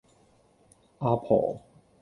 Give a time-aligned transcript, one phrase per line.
[0.97, 1.61] 阿婆